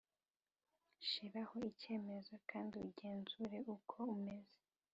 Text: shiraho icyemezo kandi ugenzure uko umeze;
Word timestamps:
shiraho 1.09 1.57
icyemezo 1.71 2.33
kandi 2.49 2.73
ugenzure 2.87 3.57
uko 3.75 3.97
umeze; 4.15 4.59